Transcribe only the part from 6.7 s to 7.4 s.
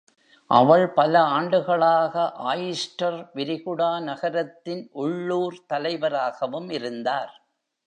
இருந்தார்.